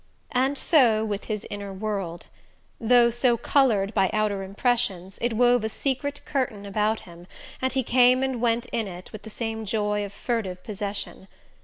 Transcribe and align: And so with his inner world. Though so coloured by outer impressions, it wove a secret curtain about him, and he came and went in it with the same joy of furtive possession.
And 0.31 0.57
so 0.57 1.05
with 1.05 1.25
his 1.25 1.45
inner 1.51 1.71
world. 1.71 2.25
Though 2.79 3.11
so 3.11 3.37
coloured 3.37 3.93
by 3.93 4.09
outer 4.11 4.41
impressions, 4.41 5.19
it 5.21 5.33
wove 5.33 5.63
a 5.63 5.69
secret 5.69 6.21
curtain 6.25 6.65
about 6.65 7.01
him, 7.01 7.27
and 7.61 7.71
he 7.71 7.83
came 7.83 8.23
and 8.23 8.41
went 8.41 8.65
in 8.71 8.87
it 8.87 9.11
with 9.11 9.21
the 9.21 9.29
same 9.29 9.63
joy 9.63 10.03
of 10.03 10.11
furtive 10.11 10.63
possession. 10.63 11.27